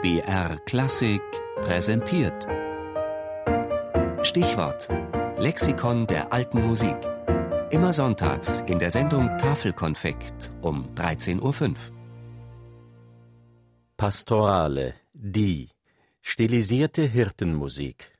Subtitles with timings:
[0.00, 1.20] BR Klassik
[1.56, 2.46] präsentiert.
[4.22, 4.88] Stichwort:
[5.38, 6.96] Lexikon der alten Musik.
[7.70, 11.74] Immer sonntags in der Sendung Tafelkonfekt um 13.05 Uhr.
[13.96, 15.68] Pastorale, die
[16.22, 18.17] stilisierte Hirtenmusik.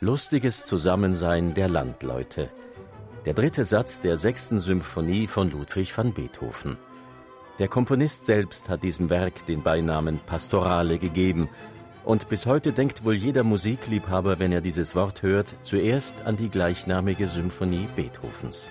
[0.00, 2.50] Lustiges Zusammensein der Landleute.
[3.24, 6.76] Der dritte Satz der sechsten Symphonie von Ludwig van Beethoven.
[7.58, 11.48] Der Komponist selbst hat diesem Werk den Beinamen Pastorale gegeben,
[12.04, 16.50] und bis heute denkt wohl jeder Musikliebhaber, wenn er dieses Wort hört, zuerst an die
[16.50, 18.70] gleichnamige Symphonie Beethovens.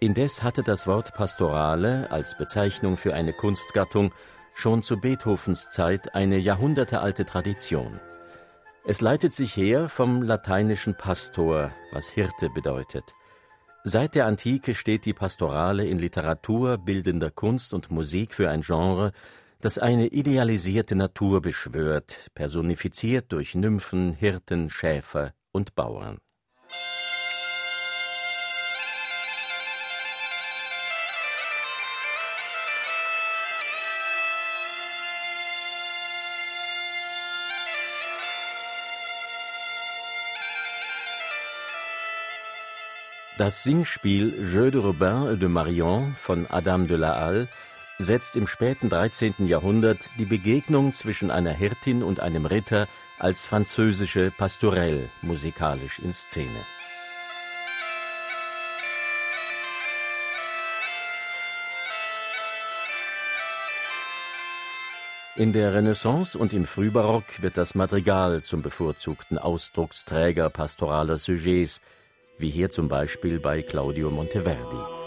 [0.00, 4.12] Indes hatte das Wort Pastorale als Bezeichnung für eine Kunstgattung
[4.52, 8.00] schon zu Beethovens Zeit eine jahrhundertealte Tradition.
[8.84, 13.14] Es leitet sich her vom lateinischen Pastor, was Hirte bedeutet.
[13.82, 19.12] Seit der Antike steht die Pastorale in Literatur, bildender Kunst und Musik für ein Genre,
[19.60, 26.18] das eine idealisierte Natur beschwört, personifiziert durch Nymphen, Hirten, Schäfer und Bauern.
[43.36, 47.48] Das Singspiel Jeu de Robin et de Marion von Adam de la Halle
[47.98, 49.48] setzt im späten 13.
[49.48, 52.86] Jahrhundert die Begegnung zwischen einer Hirtin und einem Ritter
[53.18, 56.60] als französische Pastourelle musikalisch in Szene.
[65.34, 71.80] In der Renaissance und im Frühbarock wird das Madrigal zum bevorzugten Ausdrucksträger pastoraler Sujets,
[72.38, 75.03] wie hier zum Beispiel bei Claudio Monteverdi.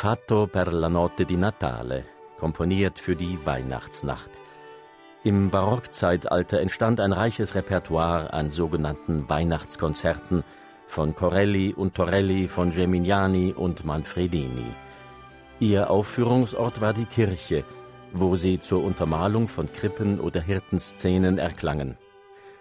[0.00, 2.04] Fatto per la notte di Natale,
[2.38, 4.40] komponiert für die Weihnachtsnacht.
[5.24, 10.44] Im Barockzeitalter entstand ein reiches Repertoire an sogenannten Weihnachtskonzerten
[10.86, 14.72] von Corelli und Torelli, von Geminiani und Manfredini.
[15.58, 17.64] Ihr Aufführungsort war die Kirche,
[18.12, 21.98] wo sie zur Untermalung von Krippen oder Hirtenszenen erklangen.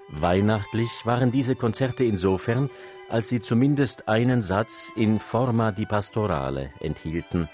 [0.09, 2.69] Weihnachtlich waren diese Konzerte insofern,
[3.09, 7.49] als sie zumindest einen Satz in Forma di Pastorale enthielten,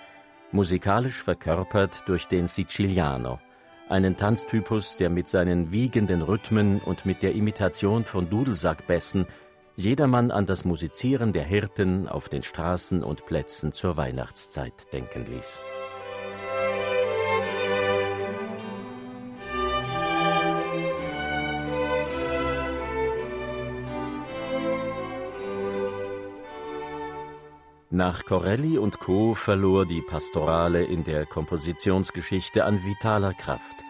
[0.51, 3.39] musikalisch verkörpert durch den Siciliano,
[3.89, 9.25] einen Tanztypus, der mit seinen wiegenden Rhythmen und mit der Imitation von Dudelsackbässen
[9.75, 15.61] jedermann an das Musizieren der Hirten auf den Straßen und Plätzen zur Weihnachtszeit denken ließ.
[27.95, 29.35] Nach Corelli und Co.
[29.35, 33.83] verlor die Pastorale in der Kompositionsgeschichte an vitaler Kraft.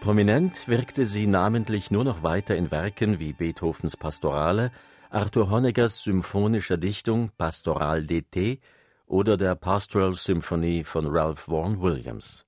[0.00, 4.72] Prominent wirkte sie namentlich nur noch weiter in Werken wie Beethovens Pastorale,
[5.10, 8.60] Arthur Honeckers symphonischer Dichtung Pastoral d'été
[9.06, 12.46] oder der Pastoral Symphony von Ralph Vaughan Williams.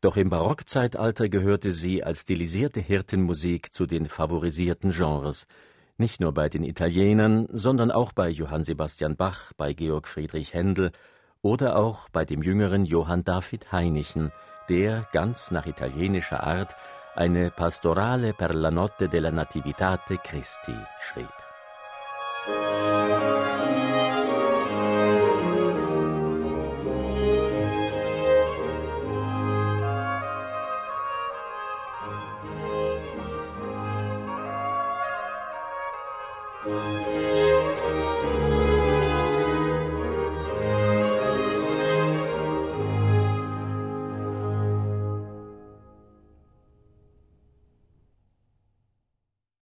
[0.00, 5.46] Doch im Barockzeitalter gehörte sie als stilisierte Hirtenmusik zu den favorisierten Genres,
[5.96, 10.92] nicht nur bei den Italienern, sondern auch bei Johann Sebastian Bach, bei Georg Friedrich Händel
[11.42, 14.32] oder auch bei dem jüngeren Johann David Heinichen,
[14.68, 16.74] der ganz nach italienischer Art
[17.14, 21.28] eine Pastorale per la notte della Nativitate Christi schrieb.